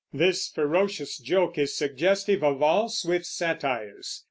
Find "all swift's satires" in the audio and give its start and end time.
2.63-4.19